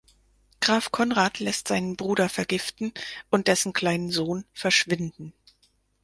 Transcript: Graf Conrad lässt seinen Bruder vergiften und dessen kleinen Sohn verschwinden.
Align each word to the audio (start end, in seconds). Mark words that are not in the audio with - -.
Graf 0.61 0.91
Conrad 0.91 1.37
lässt 1.37 1.67
seinen 1.67 1.95
Bruder 1.95 2.27
vergiften 2.27 2.91
und 3.29 3.47
dessen 3.47 3.71
kleinen 3.71 4.09
Sohn 4.09 4.45
verschwinden. 4.51 5.31